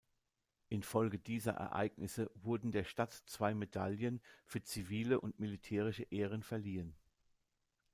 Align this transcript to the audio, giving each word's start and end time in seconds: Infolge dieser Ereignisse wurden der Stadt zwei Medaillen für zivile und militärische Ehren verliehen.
Infolge 0.69 1.19
dieser 1.19 1.51
Ereignisse 1.53 2.31
wurden 2.33 2.71
der 2.71 2.85
Stadt 2.85 3.13
zwei 3.27 3.53
Medaillen 3.53 4.19
für 4.47 4.63
zivile 4.63 5.21
und 5.21 5.37
militärische 5.39 6.07
Ehren 6.09 6.41
verliehen. 6.41 6.95